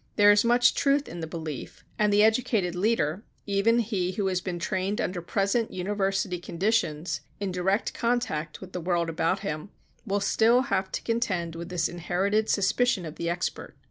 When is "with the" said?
8.61-8.81